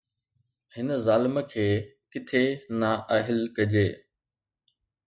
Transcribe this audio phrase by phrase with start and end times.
[0.75, 1.67] هن ظالم کي
[2.15, 2.43] ڪٿي
[2.79, 3.87] نااهل ڪجي؟